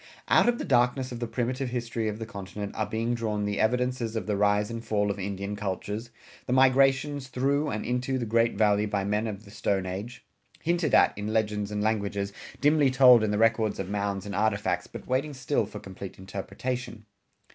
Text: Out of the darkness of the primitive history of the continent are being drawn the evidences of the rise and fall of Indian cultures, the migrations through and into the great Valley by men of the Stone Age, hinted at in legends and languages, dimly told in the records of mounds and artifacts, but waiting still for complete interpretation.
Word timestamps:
Out 0.29 0.49
of 0.49 0.57
the 0.57 0.65
darkness 0.65 1.11
of 1.11 1.19
the 1.19 1.27
primitive 1.27 1.69
history 1.69 2.07
of 2.07 2.17
the 2.17 2.25
continent 2.25 2.71
are 2.75 2.87
being 2.87 3.13
drawn 3.13 3.45
the 3.45 3.59
evidences 3.59 4.15
of 4.15 4.25
the 4.25 4.35
rise 4.35 4.71
and 4.71 4.83
fall 4.83 5.11
of 5.11 5.19
Indian 5.19 5.55
cultures, 5.55 6.09
the 6.47 6.53
migrations 6.53 7.27
through 7.27 7.69
and 7.69 7.85
into 7.85 8.17
the 8.17 8.25
great 8.25 8.55
Valley 8.55 8.87
by 8.87 9.03
men 9.03 9.27
of 9.27 9.45
the 9.45 9.51
Stone 9.51 9.85
Age, 9.85 10.25
hinted 10.63 10.95
at 10.95 11.15
in 11.15 11.31
legends 11.31 11.69
and 11.69 11.83
languages, 11.83 12.33
dimly 12.61 12.89
told 12.89 13.21
in 13.23 13.29
the 13.29 13.37
records 13.37 13.77
of 13.77 13.91
mounds 13.91 14.25
and 14.25 14.33
artifacts, 14.33 14.87
but 14.87 15.05
waiting 15.05 15.35
still 15.35 15.67
for 15.67 15.79
complete 15.79 16.17
interpretation. 16.17 17.05